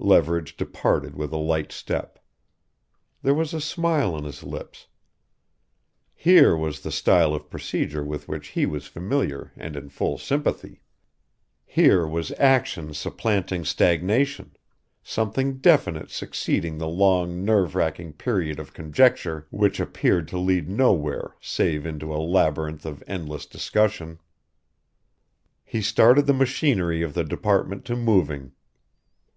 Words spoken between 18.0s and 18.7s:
period